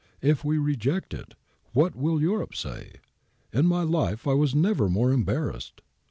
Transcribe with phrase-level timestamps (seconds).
[0.23, 1.35] If we reject it,
[1.73, 2.93] what will Europe say?
[3.53, 5.81] In my life I was never more embarrassed.'